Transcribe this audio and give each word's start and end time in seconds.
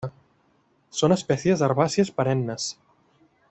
Són 1.01 1.15
espècies 1.17 1.63
herbàcies 1.67 2.13
perennes. 2.17 2.69